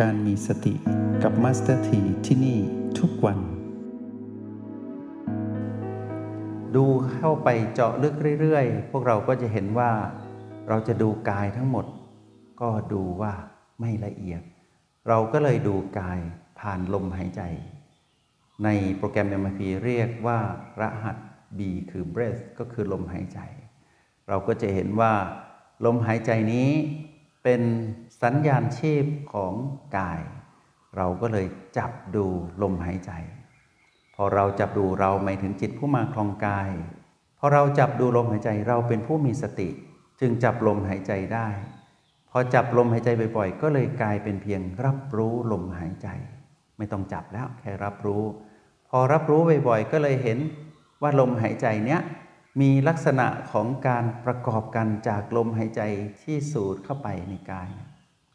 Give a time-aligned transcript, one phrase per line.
[0.00, 0.74] การมีสติ
[1.22, 2.58] กับ Master T ที่นี่
[2.98, 3.38] ทุกวัน
[6.76, 9.90] ดูเข้าไปเจาะลึกเรื่อยๆ พวกเราก็จะเห็นว่า
[10.68, 11.86] เราจะดูกายทั้งหมด
[12.60, 13.32] ก็ดูว่า
[13.80, 14.42] ไม่ละเอียด
[15.08, 16.20] เราก็เลยดูกาย
[16.60, 17.42] ผ่านลมหายใจ
[18.64, 20.38] ในโปรแกรม MRP เรียกว่า
[20.80, 21.16] รหัส
[21.58, 21.60] B
[21.90, 23.38] คือ breath ก็คือลมหายใจ
[24.28, 25.12] เราก็จะเห็นว่า
[25.86, 26.70] ลมหายใจนี้
[27.42, 27.62] เป็น
[28.22, 29.54] สัญญาณชีพของ
[29.98, 30.20] กาย
[30.96, 31.46] เราก็เลย
[31.78, 32.26] จับดู
[32.62, 33.12] ลมหายใจ
[34.14, 36.70] พอเราจับดูเราหมายถึงจิตผู้มาคลองกาย
[37.38, 39.68] พอเราจับดูลมหายใจเราเป็นผู้มีสติ
[40.20, 41.48] จึงจับลมหายใจได้
[42.30, 46.08] พอจับลมหายใจบ่อยๆ ก็เลยกลายเป็นเพียงรับรู้ลมหายใจ
[46.78, 48.24] ไม่ต้องจับแล้วแค่รับรู้
[48.88, 50.38] พอรับรู้บ่อยๆ ก็เลยเห็น
[51.02, 52.00] ว่าลมหายใจเนี้ย
[52.60, 55.82] มีลักษณะของการประกอบกันจากลมหายใจ
[56.22, 57.70] ที่สูดเข้าไปในกาย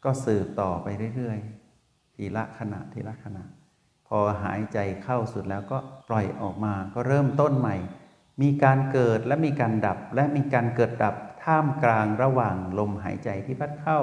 [0.04, 0.86] ก็สืบต่อไป
[1.16, 3.44] เรื่อยๆ ทีละขณะทีละขณะ
[4.08, 5.78] พอหายใจเข้าสุดแล้วก็
[6.08, 7.76] ปล่อยออกมาก็เริ่มต้นใหม่
[8.42, 14.00] มีการเกิดและมีการดับและมีการเกิดดับท่ามกลางระหว่างลมหายใจที่พัดเข้า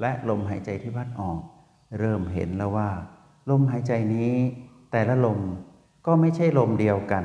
[0.00, 1.40] และลมหายใจที่พัดออก
[1.98, 2.90] เริ่มเห็นแล้วว่า
[3.50, 4.32] ลมหายใจนี้
[4.92, 5.40] แต่ละลม
[6.06, 7.24] ก็ไม่ใช่ลมเดียวกัน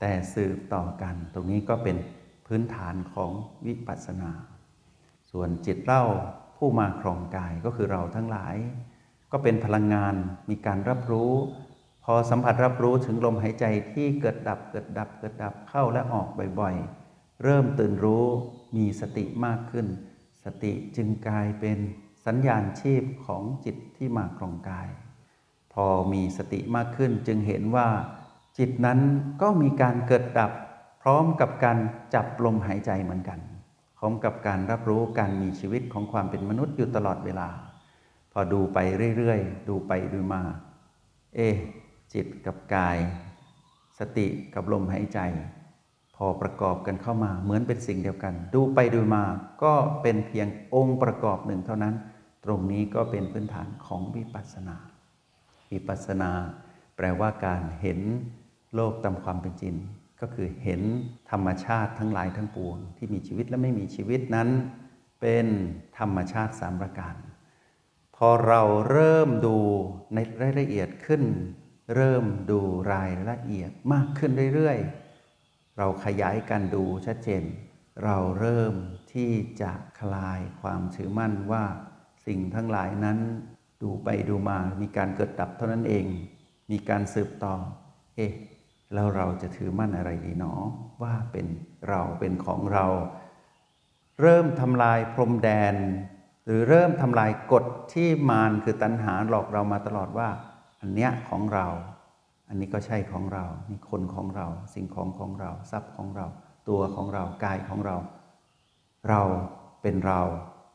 [0.00, 1.96] แต่สืบต่อกัน ตรงนี้ก็เป็น
[2.46, 3.30] พื้นฐานของ
[3.66, 4.32] วิปัสสนา
[5.30, 6.04] ส่วนจิตเล่า
[6.56, 8.56] ผู้มาครองกายก็คือเราทั้งหลาย
[9.32, 10.14] ก็เป็นพลังงาน
[10.50, 11.32] มีการรับรู้
[12.04, 16.28] พอสัมผัสรับรู้ถึงลมหายใจที่เกิดดับเกิดดับเกิดดับเข้าและออก
[16.60, 18.24] บ่อยๆ เริ่มตื่นรู้
[18.76, 19.86] มีสติมากขึ้น
[20.44, 21.78] สติจึงกลายเป็น
[22.26, 24.88] สัญญาณชีพของจิตที่มาครองกาย
[25.72, 27.88] พอมีสติมากขึ้นจึงเห็นว่า
[28.58, 29.00] จิตนั้น
[29.42, 30.52] ก็มีการเกิดดับ
[31.02, 31.78] พร้อมกับการ
[32.14, 33.38] จับลมหายใจเหมือนกัน
[33.98, 37.48] พร้อมกับการรับรู้การมีชีวิตของความเป็นมนุษย์อยู่ตลอดเวลา
[38.32, 38.78] พอดูไป
[39.16, 40.42] เรื่อยๆ ดูไปดูมา
[41.34, 41.40] เอ
[42.14, 42.98] จิตกับกาย
[43.98, 45.20] สติกับลมหายใจ
[46.16, 49.22] พอประกอบกันเข้ามาเหมือนเป็นสิ่งเดียวกัน ดูไปดูมา
[49.62, 49.72] ก็
[50.02, 51.94] เป็นเพียงองค์ประกอบหนึ่งเท่านั้น
[52.44, 54.76] ตรงนี้ก็เป็นพื้นฐานของวิปัสสนา
[55.72, 56.30] วิปัสสนา
[56.96, 58.00] แปลว่าการเห็น
[58.74, 59.74] โลกตามความเป็นจริง
[60.20, 60.82] ก็คือเห็น
[61.30, 64.48] ธรรมชาติทั้งหลายทั้งปวง ที่มีชีวิตและไม่มีชีวิตนั้น
[65.20, 65.46] เป็น
[65.98, 67.14] ธรรมชาติสามประการ
[68.16, 69.56] พอเราเริ่มดู
[70.14, 71.22] ในรายละเอียดขึ้น
[71.94, 72.60] เริ่มดู
[72.92, 77.44] รายละเอียดมากขึ้นเรื่อยๆ เราขยายการดูชัดเจน
[78.04, 78.74] เราเริ่ม
[79.12, 79.30] ที่
[79.60, 81.64] จะคลายความถือมั่นว่า
[82.26, 83.18] สิ่งทั้งหลายนั้น
[83.82, 86.06] ดูไปดูมา มีการเกิดดับเท่านั้นเอง
[86.70, 87.54] มีการสืบต่อ
[88.16, 88.32] เอ๊ะ
[88.92, 90.62] แล้วเราจะถือมั่นอะไรดีเนาะ
[91.02, 91.46] ว่าเป็น
[91.88, 92.86] เราเป็นของเรา
[94.20, 95.74] เริ่มทำลายพรมแดน
[96.44, 100.28] หรือเริ่มทำลายกฎที่มารคือตัณหาหลอกเรามาตลอดว่า
[100.80, 101.66] อันเนี้ยของเรา
[102.48, 106.26] อันนี้ก็ใช่ของเรา นี่คนของเรา สิ่งของของเรา ทรัพย์ของเรา
[106.68, 107.96] ตัวของเรา กายของเรา
[109.08, 109.22] เรา
[109.82, 110.20] เป็นเรา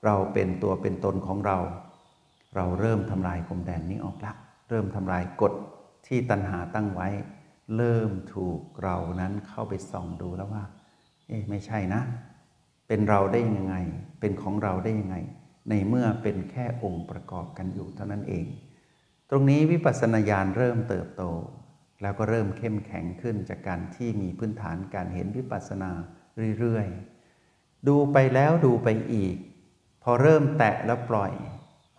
[0.05, 1.57] เราเป็นตัวเป็นตนของเรา
[2.55, 4.33] เราเริ่มทำลายพรมแดนนี้ออกละ
[4.69, 5.53] เริ่มทำลายกฎ
[6.07, 7.07] ที่ตัณหาตั้งไว้
[7.77, 10.63] เริ่มถูกเรานั้นเข้าไปส่องดูแล้วว่า
[11.27, 12.01] เอ๊ะไม่ใช่นะ
[12.87, 13.75] เป็นเราได้ยังไง
[14.19, 15.15] เป็นของเราได้ยังไง
[15.69, 18.45] ในเมื่อเป็นแค่องค์ประกอบกันอยู่เท่านั้นเอง
[19.29, 21.23] ตรงนี้วิปัสสนาญาณเริ่มเติบโต
[22.01, 25.91] แล้วก็เริ่มเข้มแข็งขึ้นจากการที่มีพื้นฐานการเห็นวิปัสสนา
[26.59, 29.35] เรื่อยๆ ดูไปแล้วดูไปอีก
[30.03, 31.33] พอเริ่มแตะแล้วปล่อย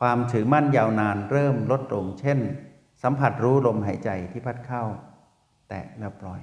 [0.01, 2.39] ความถือมั่นยาวนานเริ่มลดลงเช่น
[3.03, 4.85] สัมผัสรู้ลมหายใจที่พัดเข้า
[5.71, 6.43] แตะแล้วปล่อย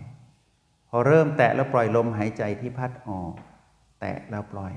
[0.89, 3.33] พอเริ่มแตะแล้วปล่อยลมหายใจที่พัดออก
[4.01, 4.73] แตะแล้วปล่อย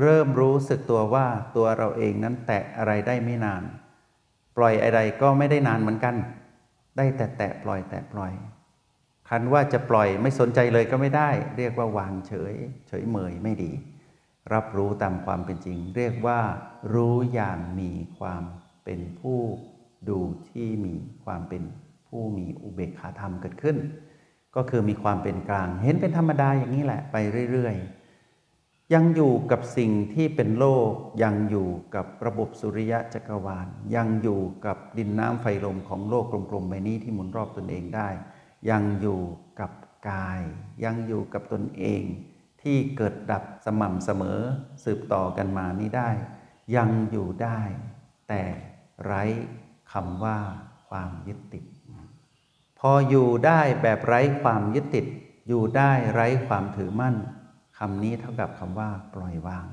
[0.00, 3.62] เริ่มรู้สึกตัวว่าตัวเราเองนั้นแตะอะไรได้ไม่นาน
[4.56, 6.14] ปล่อยอะไรก็ไม่ได้นานเหมือนกัน
[6.96, 8.32] ได้แต่แตะปล่อย แตะปล่อย
[9.28, 12.54] คันว่าจะปล่อยไม่สนใจเลยก็ไม่ได้ เรียกว่าวางเฉย
[12.88, 13.72] เฉยเมยไม่ดี
[14.52, 16.40] รับรู้ตามความเป็นจริง เรียกว่า
[16.94, 18.42] รู้อย่างมีความ
[18.84, 19.40] เป็นผู้
[20.08, 20.20] ดู
[20.50, 20.94] ที่มี
[21.24, 21.62] ความเป็น
[22.14, 23.76] ผู้มีอุเบกขาธรรมเกิดขึ้น
[24.56, 27.16] ก็คือมีความเป็นกลาง เห็นเป็นธรรมดาอย่างนี้แหละไป
[27.52, 30.90] เรื่อยๆ ยังอยู่กับสิ่งที่เป็นโลก
[31.22, 33.66] ยังอยู่กับระบบสุริยะจักรวาล
[33.96, 38.08] ยังอยู่กับดินน้ำไฟลมของโลกกลมๆใบนี้ที่หมุนรอบตนเองได้
[38.70, 39.20] ยังอยู่
[39.60, 39.72] กับ
[40.10, 40.40] กาย
[40.84, 42.02] ยังอยู่กับตนเอง
[42.62, 44.40] ที่เกิดดับสม่ำเสมอ
[44.84, 46.10] สืบต่อกันมานี้ได้
[46.76, 47.58] ยังอยู่ได้
[48.28, 48.42] แต่
[49.04, 49.22] ไร้
[49.92, 50.38] คำว่า
[50.88, 51.64] ความยึดติด
[52.92, 55.06] ออยู่ได้แบบไร้ความยึดติด
[55.48, 57.16] อยู่ได้ไร้ความถือมั่น
[57.78, 59.66] คำนี้เท่ากับคำว่า ปล่อยวาง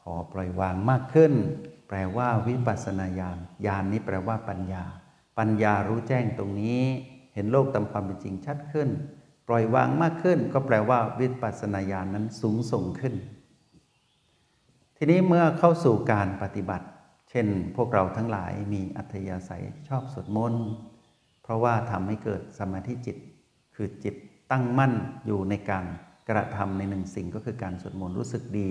[0.00, 1.32] พอปล่อยวางมากขึ้น
[1.88, 4.84] แปลว่าวิปัสสนาญาณญาณนนี้แปลว่าปัญญา
[5.38, 6.82] ปัญญารู้แจ้งตรงนี้
[7.34, 8.88] เห็นโลกตามความเป็นจริงชัดขึ้น
[9.48, 13.14] ปล่อยวางมากขึ้น ก็แปลว่าวิปัสสนาญาณนนั้นสูงส่งขึ้น
[14.96, 16.86] ทีนี้เมื่อเข้าสู่การปฏิบัติ
[17.30, 17.46] เช่น
[17.76, 20.66] พวกเราทั้งหลายมีอัธยาศัยชอบสวดมนต์
[21.46, 23.16] เพราะว่าทำให้เกิดสมาธิจิต
[23.74, 24.14] คือจิต
[24.50, 24.92] ตั้งมั่น
[25.26, 25.84] อยู่ในการ
[26.28, 28.68] กระทำในหนึ่งสิ่งก็คือการสวดมนต์รู้สึกดี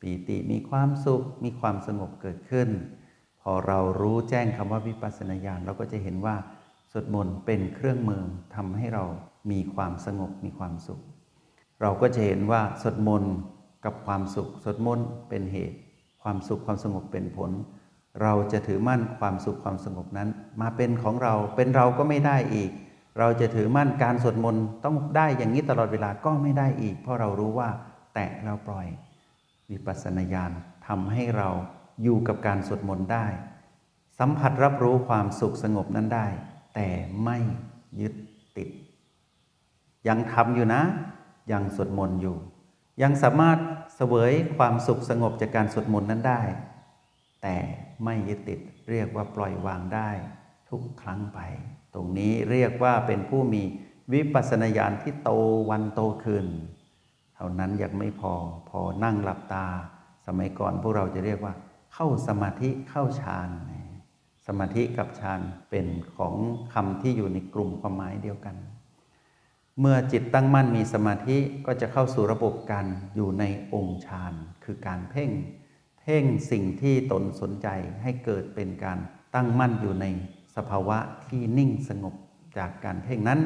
[0.00, 2.68] ปีติมีความสุข มีความสงบเกิดขึ้น
[3.40, 6.36] พอเรารู้แจ้งคำว่าวิปัสสนาญาณเราก็จะเห็นว่า
[6.90, 8.24] สวดมนต์เป็นเครื่องมือ
[8.54, 9.04] ทำให้เรา
[9.50, 11.00] มีความสงบมีความสุข
[11.80, 13.34] เราก็จะเห็นว่าสวดมนต์
[13.84, 15.78] กับความสุขสวดมนต์เป็นเหตุ
[16.22, 17.50] ความสุขความสงบเป็นผล
[18.22, 20.28] เราจะถือมั่นความสุขความสงบนั้น
[20.60, 22.70] มาเป็นของเราเป็นเราก็ไม่ได้อีก
[23.18, 27.68] เราจะถือมั่นการสวดมนต์ต้องได้อย่างนี้ตลอดเวลาก็ไม่ได้อีก เพราะเรารู้ว่า
[28.14, 28.86] แตะเราปล่อย
[29.70, 30.52] วิปัสสนาญาณ
[30.86, 31.48] ทำให้เรา
[32.02, 33.26] อยู่กับการสวดมนต์ได้
[34.18, 36.26] สัมผัสรับรู้ความสุขสงบนั้นได้
[36.74, 36.88] แต่
[37.24, 37.38] ไม่
[38.00, 38.14] ยึด
[38.56, 38.68] ติด
[40.08, 40.82] ยังทำอยู่นะ
[41.52, 42.36] ยังสวดมนต์อยู่
[43.02, 43.58] ยังสามารถ
[43.96, 46.42] เสวยความสุขสงบจากการสวดมนต์นั้นได้
[47.42, 47.56] แต่
[48.04, 48.60] ไม่ยึดติด
[48.90, 50.10] เรียกว่าปล่อยวางได้
[50.68, 51.40] ทุกครั้งไป
[51.94, 53.62] ตรงนี้เรียกว่าเป็นผู้มี
[54.12, 55.30] วิปัสสนาญาณที่โต
[55.70, 56.46] วันโตคืน
[57.34, 58.34] เท่านั้นยังไม่พอ
[58.68, 59.66] พอนั่งหลับตา
[60.26, 61.54] สมัยก่อนพวกเราจะเรียกว่า
[61.94, 63.50] เข้าสมาธิเข้าฌาน
[64.46, 65.86] สมาธิกับฌานเป็น
[66.16, 66.34] ของ
[66.74, 68.56] คำที่อยู่ในกลุ่มความหมายเดียวกัน
[69.80, 71.36] เมื่อจิตตั้งมั่นมีสมาธิ
[71.66, 72.86] ก็จะเข้าสู่ระบบการ
[73.16, 73.44] อยู่ใน
[73.74, 74.34] องค์ฌาน
[74.64, 75.30] คือการเพ่ง
[76.00, 77.68] เพ่งสิ่งที่ตนสนใจ
[78.02, 78.98] ให้เกิดเป็นการ
[79.34, 80.06] ตั้งมั่นอยู่ใน
[80.58, 82.14] สภาวะที่นิ่งสงบ
[82.58, 83.40] จากการเพ่งนั้น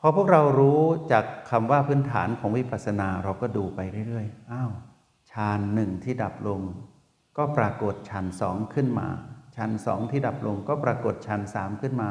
[0.00, 0.80] พอพวกเรารู้
[1.12, 4.72] จากคำว่าพื้นฐานของวิปัสสนาเราก็ดูไปเรื่อยๆ อ้าว
[5.30, 6.60] ฌานหนึ่งที่ดับลง
[7.36, 9.08] ก็ปรากฏฌานสองขึ้นมา
[9.56, 12.10] ฌานสองที่ดับลงก็ปรากฏฌานสามขึ้นมา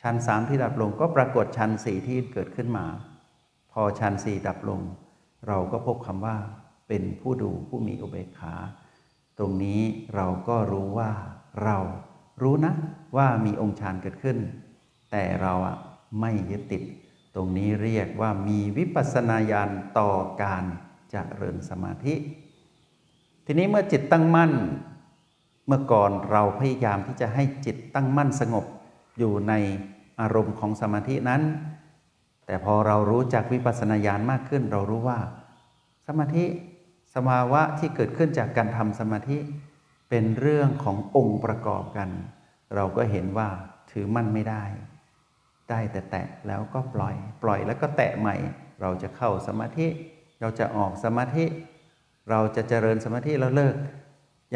[0.00, 2.86] ฌานสามที่ดับลงก็ปรากฏฌานสี่ที่เกิดขึ้นมา
[3.72, 4.80] พอฌานสี่ดับลง
[5.48, 6.36] เราก็พบคำว่า
[6.88, 8.54] เป็นผู้ดูผู้มีอุเบกขา
[9.38, 9.80] ตรงนี้
[10.14, 11.10] เราก็รู้ว่า
[11.64, 11.78] เรา
[12.42, 12.74] รู้นะ
[13.16, 14.38] ว่ามีองค์ฌานเกิดขึ้น
[15.10, 15.76] แต่เราอะ
[16.20, 16.82] ไม่ยึดติด
[17.34, 20.10] ตรงนี้เรียกว่ามีวิปัสสนาญาณต่อ
[20.42, 20.64] การ
[21.10, 22.14] เจริญสมาธิ
[23.46, 24.52] ทีนี้เมื่อจิตตั้งมั่น
[25.66, 28.64] เมื่อก่อนเราพยายามที่จะให้จิตตั้งมั่นสงบ
[29.18, 29.52] อยู่ใน
[30.20, 31.42] อารมณ์ของสมาธินั้น
[32.46, 35.18] แต่พอเรารู้จักวิปัสสนาญาณมากขึ้น เรารู้ว่า
[36.06, 36.44] สมาธิ
[37.14, 39.38] สภาวะที่เกิดขึ้นจากการทำสมาธิ
[40.10, 42.08] เป็นเรื่องขององค์ประกอบกัน
[42.74, 43.48] เราก็เห็นว่า
[43.90, 44.64] ถือมั่นไม่ได้
[45.70, 48.36] ได้แต่แตะแล้วก็ปล่อย ปล่อยแล้วก็แตะใหม่
[48.80, 49.88] เราจะเข้าสมาธิ
[50.40, 51.44] เราจะออกสมาธิ
[52.30, 53.76] เราจะเจริญสมาธิแล้วเลิก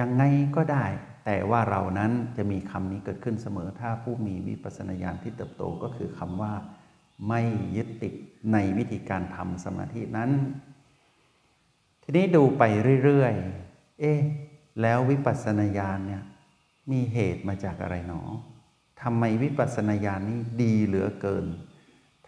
[0.01, 0.23] ยังไง
[0.57, 0.85] ก็ได้
[1.27, 6.55] แต่ว่าเรานั้นจะมีคำนี้เกิดขึ้นเสมอ ถ้าผู้มีวิปัสสนาญาณที่เติบโตก็คือคำว่า
[7.29, 7.41] ไม่
[7.77, 8.15] ยึดติด
[8.53, 10.31] ในวิธีการทำสมาธินั้น
[12.03, 12.63] ทีนี้ดูไป
[13.05, 14.21] เรื่อยๆ เอ๊ะ
[14.83, 16.23] แล้ววิปัสสนาญาณเนี่ย
[16.91, 18.23] มีเหตุมาจากอะไรหนอ
[19.03, 21.47] ทำไมวิปัสสนาญาณนี้ดีเหลือเกิน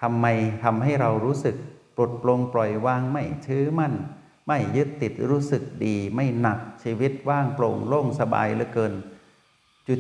[0.01, 0.27] ทำไม
[0.65, 1.57] ทำให้เรารู้สึก
[1.97, 3.95] ปลดปลงปล่อยวางไม่ถือมั่น
[4.47, 8.93] ไม่ยึดติดรู้สึกดีไม่หนักชีวิตว่างโปร่งโล่งสบายเหลือเกิน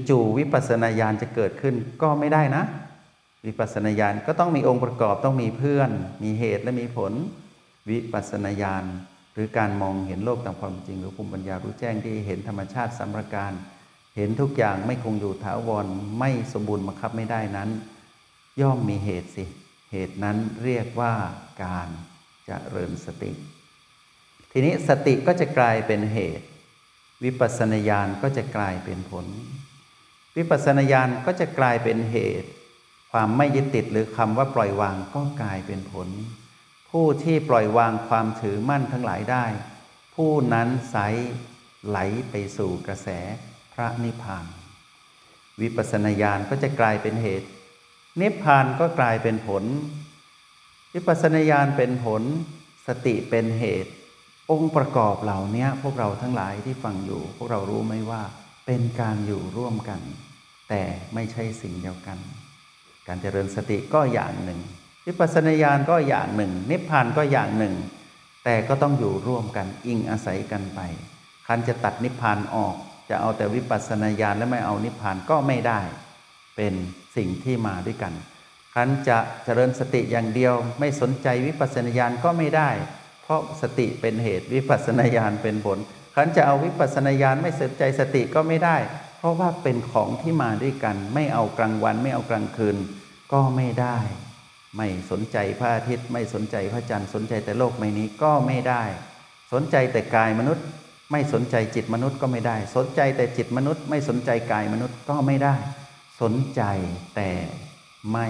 [0.08, 2.62] จู่ๆวิปัสสนาญาณจะเกิดขึ้นก็ไม่ได้นะ
[3.46, 5.90] วิปัสสนาญาณก็ต้องมีองค์ประกอบต้องมีเพื่อน
[6.22, 7.12] มีเหตุและมีผล
[7.90, 8.84] วิปัสสนาญาณ
[9.34, 13.52] หรือการมองเห็นโลกตามความจริง หรือภูมิปัญญารู้แจ้งที่เห็นธรรมชาติสัมรการ
[14.16, 15.86] เห็นทุกอย่างไม่คงอยู่ถาวร
[16.18, 17.70] ไม่สมบูรณ์บังคับไม่ได้นั้น
[18.60, 19.44] ย่อมมีเหตุสิ
[19.92, 21.14] เหตุนั้นเรียกว่า
[21.64, 21.88] การ
[22.48, 23.32] จเจริญสติ
[24.52, 26.46] ทีนี้สติก็จะกลายเป็นเหตุ
[27.24, 29.26] วิปัสสนาญาณก็จะกลายเป็นผล
[30.36, 32.48] วิปัสสนาญาณก็จะกลายเป็นเหตุ
[33.12, 36.08] ความไม่ยึดติดหรือคำว่าปล่อยวางก็กลายเป็นผล
[36.90, 39.46] ผู้ที่ปล่อยวางความถือมั่นทั้งหลายได้
[40.14, 40.96] ผู้นั้นใส
[41.88, 41.98] ไหล
[42.30, 43.08] ไปสู่กระแส
[43.72, 44.46] พระนิพพาน
[45.60, 47.48] วิปัสสนาญาณก็จะกลายเป็นเหตุ
[48.20, 49.64] นิพพานก็กลายเป็นผล
[50.94, 52.22] วิปัสสนาญาณเป็นผล
[52.86, 53.92] สติเป็นเหตุ
[54.50, 58.22] องค์ประกอบเหล่านี้พวกเราทั้งหลายที่ฟังอยู่ พวกเรารู้ไหมว่า
[58.66, 60.00] เป็นการอยู่ร่วมกัน
[60.68, 60.82] แต่
[61.14, 62.18] ไม่ใช่สิ่งเดียวกัน
[63.06, 64.60] การเจริญสติก็อย่างหนึ่ง
[65.06, 67.74] วิปัสสนาญาณก็อย่างหนึ่ง นิพพานก็อย่างหนึ่ง
[68.44, 70.80] แต่ก็ต้องอยู่ร่วมกันอิงอาศัยกันไป
[71.46, 72.76] คันจะตัดนิพพานออก
[73.08, 75.80] จะเอาแต่วิปัสสนาญาณและไม่เอานิพพานก็ไม่ได้
[76.56, 76.74] เป็น
[77.16, 78.12] สิ่งที่มาด้วยกัน
[78.74, 82.70] ครั้นจะเจริญสติอย่างเดียวไม่สนใจวิปัสสนาญาณก็ไม่ได้
[83.22, 85.78] เพราะสติเป็นเหตุวิปัสสนาญาณเป็นผล
[86.14, 88.76] ขันจะเอาวิปัสสนาญาณไม่สนใจสติก็ไม่ได้
[89.18, 92.76] เพราะว่าเป็นของที่มาด้วยกัน ไม่เอากลางวันไม่เอากลางคืน
[93.32, 93.98] ก็ไม่ได้
[94.76, 98.82] ไม่สนใจพระอาทิตย์ไม่สนใจพระจันทร์สนใจแต่โลกใบนี้ก็ไม่ได้
[99.52, 100.64] สนใจแต่กายมนุษย์
[101.10, 105.54] ไม่สนใจจิตมนุษย์ก็ไม่ได้ สนใจแต่จิตมนุษย์ ไม่สนใจกายมนุษย์ก็ไม่ได้
[106.20, 106.62] สนใจ
[107.16, 107.30] แต่
[108.12, 108.26] ไม่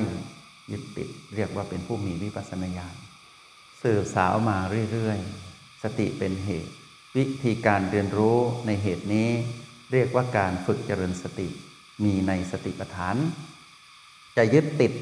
[0.71, 2.95] ยึดติด เรียกว่าเป็นผู้มีวิปัสสนาญาณ
[3.83, 4.59] สืบสาวมา
[4.93, 6.73] เรื่อยๆ สติเป็นเหตุ
[7.17, 9.31] วิธีการเรียนรู้ในเหตุนี้
[9.93, 11.49] เรียกว่าการฝึกเจริญสติ
[12.05, 13.17] มีในสติปัฏฐาน
[14.37, 14.93] จะยึดติด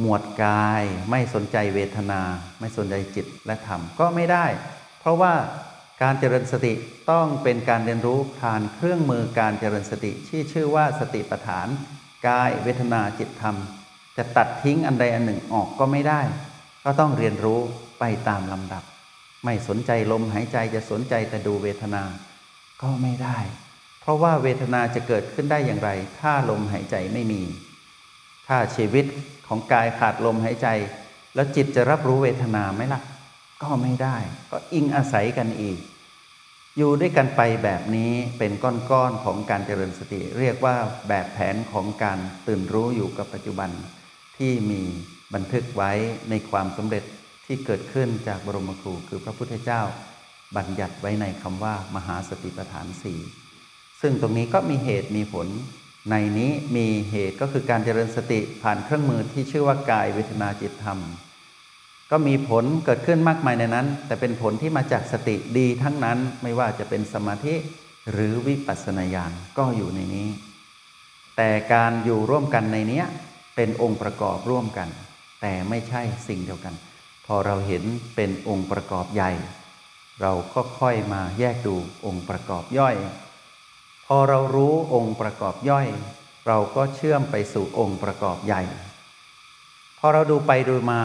[0.00, 2.20] หมวดกาย ไม่สนใจเวทนา
[2.60, 4.46] ไม่สนใจจิตและธรรมก็ไม่ได้
[5.00, 5.34] เพราะว่า
[6.04, 6.72] การเจริญสติ
[7.10, 11.68] ต้องเป็นการเรียนรู้ผ่านเครื่องมือการเจริญสติที่ชื่อว่าสติปัฏฐาน
[12.28, 13.56] กายเวทนาจิตธรรม
[14.16, 16.20] จะตัดทิ้งอันใดอันหนึ่งออกก็ไม่ได้
[16.84, 17.60] ก็ต้องเรียนรู้
[18.00, 18.84] ไปตามลำดับ
[19.44, 22.02] ไม่สนใจลมหายใจจะสนใจแต่ดูเวทนา
[22.82, 23.38] ก็ไม่ได้
[24.00, 27.42] เพราะว่าเวทนาจะเกิดขึ้นได้อย่างไร ถ้าลมหายใจไม่มี
[28.48, 29.06] ถ้าชีวิต
[29.46, 30.68] ของกายขาดลมหายใจ
[31.34, 33.00] แล้วจิตจะรับรู้เวทนาไหมล่ะ
[33.62, 34.16] ก็ไม่ได้
[34.50, 35.78] ก็อิงอาศัยกันอีก
[36.78, 38.52] อยู่ด้วยกันไปแบบนี้เป็น
[38.90, 40.76] ก้อนๆของการเจริญสติ เรียกว่า
[41.08, 43.70] แบบแผนของการตื่นรู้อยู่กับปัจจุบัน
[44.38, 44.82] ที่มี
[45.34, 45.92] บันทึกไว้
[46.30, 47.04] ในความสำเร็จ
[47.46, 49.82] ที่เกิดขึ้นจากบรมครูคือพระพุทธเจ้า
[50.56, 53.20] บัญญัติไว้ในคำว่ามหาสติปัฏฐานสี่
[54.00, 55.46] ซึ่งตรงนี้ก็มีเหตุมีผล
[56.10, 60.98] ในนี้มีเหตุก็คือการเจริญสติผ่านเครื่องมือที่ชื่อว่ากายเวทนาจิตธรรม
[62.16, 67.54] ก็มีผลเกิดขึ้นมากมายในนั้น แต่เป็นผลที่มาจากสติดีทั้งนั้นไม่ว่าจะเป็นสมาธิ
[68.10, 70.28] หรือวิปัสสนาญาณก็อยู่ในนี้
[71.36, 73.06] แต่การอยู่ร่วมกันในเนี้ย
[73.56, 74.88] เป็นองค์ประกอบร่วมกัน
[75.40, 76.74] แต่ไม่ใช่สิ่งเดียวกัน
[77.26, 77.82] พอเราเห็น
[78.16, 79.30] เป็นองค์ประกอบใหญ่
[80.22, 82.96] เราก็ค่อยมาแยกดูองค์ประกอบย่อย
[84.06, 85.86] พอเรารู้องค์ประกอบย่อย
[86.46, 88.62] เราก็เชื่อมไปสู่องค์ประกอบใหญ่
[89.98, 91.00] พอเราดูไปดูมา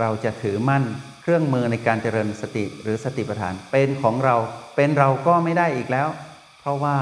[0.00, 0.84] เราจะถือมั่น
[1.22, 4.36] เครื่องมือในการเจริญสติหรือสติปัฏฐาน เป็นของเรา
[4.76, 6.08] เป็นเราก็ไม่ได้อีกแล้ว
[6.60, 6.98] เพราะว่า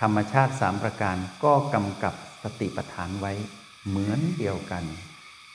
[0.00, 3.32] ธรรมชาติสามประการก็กำกับสติปัฏฐานไว้
[3.88, 4.84] เหมือนเดียวกัน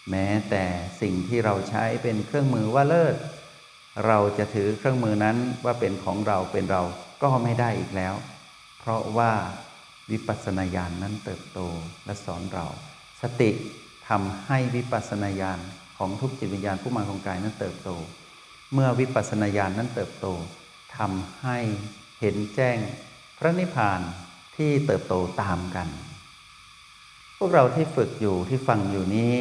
[0.09, 0.65] แม้แต่
[1.01, 3.15] สิ่งที่เราใช้เป็นเครื่องมือว่าเลิศ
[4.07, 6.83] เราจะถือเครื่องมือนั้นว่าเป็นของเราเป็นเรา
[7.24, 8.15] ก็ไม่ได้อีกแล้ว
[8.79, 9.31] เพราะว่า
[10.12, 11.59] วิปัสสนาญาณนนั้นเติบโต
[12.05, 12.65] และสอนเรา
[13.21, 13.51] สติ
[14.09, 15.59] ทำให้วิปัสสนาญาณ
[15.97, 17.89] ของทุกจิตวิญญาณผู้มาของกายนั้นเติบโต
[18.73, 20.27] เมื่อวิปัสสนาญาณนั้นเติบโต
[20.97, 21.57] ทำให้
[22.19, 22.77] เห็นแจ้ง
[23.37, 24.01] พระนิพพาน
[24.55, 25.87] ที่เติบโตตามกัน
[27.37, 29.35] พวกเราที่ฝึกอยู่ที่ฟังอยู่นี้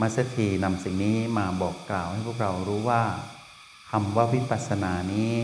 [0.00, 3.02] มาสถีนำสิ่งนี้มาบอกกล่าวให้พวกเรารู้ว่า
[3.90, 5.34] คำว่าวิปัสสนานี้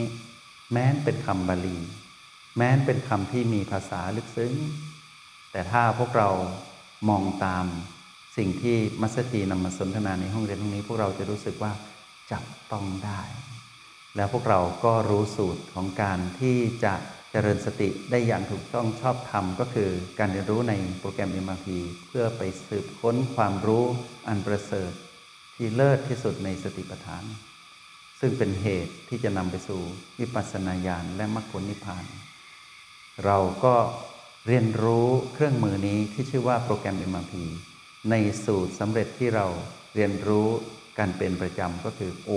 [0.72, 1.78] แม้นเป็นคำบาลี
[2.56, 4.54] แม้นเป็นคำที่มีภาษาลึกซึ้ง
[5.52, 6.30] แต่ถ้าพวกเรา
[7.08, 7.64] มองตาม
[8.36, 11.72] สิ่งที่มัสตีนำมาสนทนาในห้องเรียนตรงนี้ พวกเราจะรู้สึกว่า
[12.30, 13.20] จับต้องได้
[14.16, 16.94] แล้วพวกเราก็รู้สูตรของการที่จะ
[17.30, 21.66] เจริญสติได้อย่างถูกต้องชอบธรรมก็คือการเรียนรู้ในโปรแกรม MRP
[22.08, 23.84] เพื่อไปสืบค้นความรู้
[24.28, 24.92] อันประเสริฐ
[25.56, 27.24] ที่เลิศที่สุดในสติปัฏฐาน
[28.20, 29.80] ซึ่งเป็นเหตุที่จะนำไปสู่
[30.20, 32.04] วิปัสสนาญาณและมรรคผลนิพพาน
[33.24, 33.74] เราก็
[34.46, 37.34] เรียนรู้เครื่องมือนี้ที่ชื่อว่าโปรแกรม MRP
[38.10, 39.46] ในสูตรสำเร็จที่เรา
[39.94, 40.48] เรียนรู้
[40.98, 42.30] กันเป็นประจำก็คือ O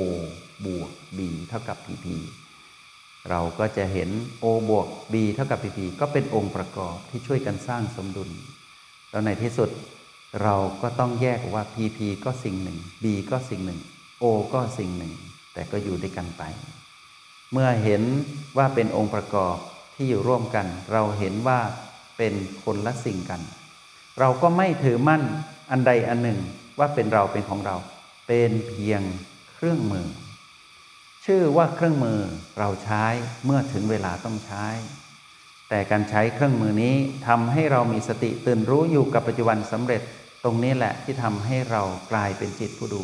[0.66, 1.20] บวก B
[1.50, 2.06] เท่ากับ PP
[3.30, 4.10] เราก็จะเห็น
[4.44, 8.30] O บวก B เท่ากับ PP ก็เป็นองค์ประกอบที่ช่วยกันสร้างสมดุล
[9.12, 9.70] แล้วในที่สุด
[10.44, 13.80] เราก็ต้องแยกว่า PP ก็สิ่งหนึ่ง B ก็สิ่งหนึ่ง
[14.24, 15.14] O ก็สิ่งหนึ่ง
[15.54, 16.44] แต่ก็อยู่ด้วยกันไป
[17.52, 18.04] เมื่อเห็น
[18.58, 19.58] ว่าเป็นองค์ประกอบ
[19.96, 21.60] ที่อยู่ร่วมกัน เราเห็นว่า
[22.18, 23.42] เป็นคนละสิ่งกัน
[24.20, 25.24] เราก็ไม่ถือมั่น
[25.72, 26.40] อันใดอันหนึ่ง
[26.80, 27.76] ว่าเป็นเราเป็นของเรา
[28.28, 29.02] เป็นเพียง
[29.54, 30.08] เครื่องมือ
[31.26, 32.20] ชื่อว่าเครื่องมือ
[32.60, 33.06] เราใช้
[33.46, 34.66] เมื่อถึงเวลาต้องใช้
[35.70, 36.96] แต่การใช้เครื่องมือนี้
[37.28, 40.02] ทำให้เรามีสติตื่นรู้อยู่กับปัจจุบันสำเร็จ
[40.44, 43.04] ตรงนี้แหละที่ทำให้เรากลายเป็นจิตผู้ดู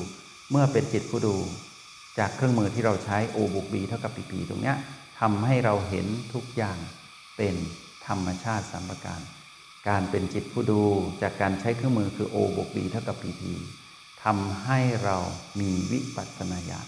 [0.52, 1.36] เมื่อเป็นจิตผู้ดู
[2.20, 4.78] จากเครื่องมือที่เราใช้โอบุกบีเท่ากับปีปีตรงเนี้ย
[5.20, 6.78] ทำให้เราเห็นทุกอย่าง
[7.38, 7.56] เป็น
[8.08, 9.20] ธรรมชาติสามประการ
[9.90, 10.82] การเป็นจิตผู้ดู
[11.22, 13.42] จากการใช้เครื่องมือคือ O บวก B เท่ากับ PP
[14.24, 15.18] ทำให้เรา
[15.60, 16.88] มีวิปัสสนาญาณ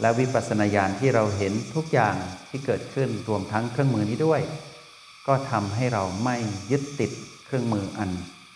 [0.00, 2.16] และวิปัสสนาญาณที่เราเห็นทุกอย่าง
[2.48, 4.40] ที่เกิดขึ้นรวมทั้งเครื่องมือนี้ด้วย
[5.26, 6.36] ก็ทำให้เราไม่
[6.70, 7.10] ยึดติด
[7.46, 8.10] เครื่องมืออัน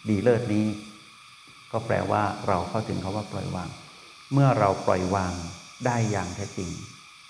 [0.09, 0.67] ดีเลิศนี้
[1.73, 3.71] ก็แปลว่าเราเข้าถึงคาว่าปล่อยวาง
[4.33, 5.35] เมื่อเราปล่อยวาง
[5.87, 6.71] ได้อย่างแท้จริง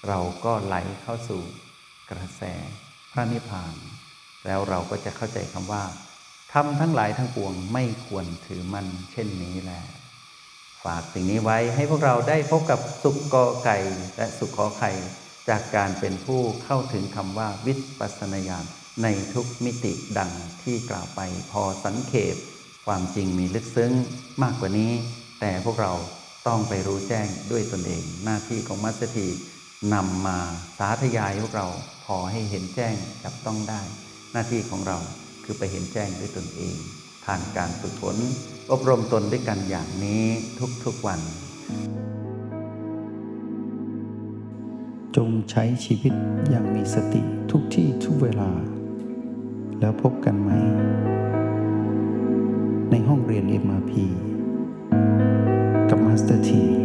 [0.09, 1.43] เราก็ไหลเข้าสู่
[2.11, 2.43] กระแส
[3.12, 3.75] พระนิพพาน
[4.47, 5.85] แล้วเราก็จะเข้าใจคำว่า
[6.54, 9.82] ทำทั้งหลายทั้งปวงไม่ควรถือมันเช่นนี้แหละ
[10.84, 13.78] ฝากสิ่งนี้ไว้ให้พวกเราได้พบกับสุขกอไก่
[14.16, 14.90] และสุขขอไข่
[15.49, 18.68] จากการเป็นผู้เข้าถึงคำว่าวิปัสสนาญาณ
[19.02, 20.30] ในทุกมิติดัง
[20.62, 21.20] ที่กล่าวไป
[21.52, 22.37] พอสังเขป
[22.87, 23.92] ความจริงมีลึกซึ้ง
[24.42, 24.92] มากกว่านี้
[25.40, 25.92] แต่พวกเรา
[26.46, 29.28] ต้องไปรู้แจ้งด้วยตนเอง หน้าที่ของมัสถี
[29.94, 30.38] นำมา
[30.78, 31.68] สาธยายพวกเรา
[32.04, 33.80] พอให้เห็นแจ้งจับต้องได้
[34.32, 34.99] หน้าที่ของเรา
[35.44, 36.76] คือไปเห็นแจ้งด้วยตนเอง
[37.24, 38.16] ผ่านการฝึกฝน
[38.72, 40.24] อบรมตนด้วยกันอย่างนี้
[40.84, 41.20] ทุกๆวัน
[45.16, 46.12] จงใช้ชีวิต
[46.50, 48.50] อย่างมีสติทุกที่ทุกเวลา
[49.80, 50.50] แล้วพบกันไหม
[52.90, 53.92] ในห้องเรียน MRP
[55.88, 56.84] กับมาสเตอร์ที